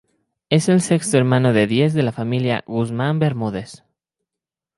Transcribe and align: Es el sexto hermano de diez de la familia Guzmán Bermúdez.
Es 0.49 0.67
el 0.67 0.81
sexto 0.81 1.19
hermano 1.19 1.53
de 1.53 1.67
diez 1.67 1.93
de 1.93 2.01
la 2.01 2.11
familia 2.11 2.63
Guzmán 2.65 3.19
Bermúdez. 3.19 3.83